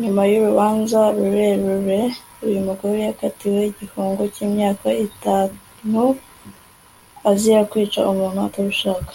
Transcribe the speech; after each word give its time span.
Nyuma 0.00 0.22
yurubanza 0.30 1.00
rurerure 1.16 2.00
uyu 2.46 2.60
mugore 2.66 2.98
yakatiwe 3.08 3.60
igifungo 3.70 4.22
cyimyaka 4.34 4.88
itantu 5.06 6.02
azira 7.30 7.60
kwica 7.70 8.00
umuntu 8.12 8.38
atabishaka 8.48 9.12